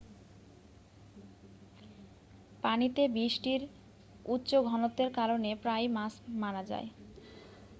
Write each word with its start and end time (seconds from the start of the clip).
পানিতে 2.63 3.03
বিষটির 3.15 3.61
উচ্চ 4.25 4.51
ঘনত্বের 4.69 5.09
কারনে 5.17 5.51
প্রায়ই 5.63 5.89
মাছ 5.97 6.13
মারা 6.41 6.63
যায় 6.63 6.87